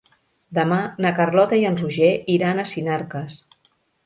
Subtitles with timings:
[0.57, 3.39] Demà na Carlota i en Roger iran a Sinarques.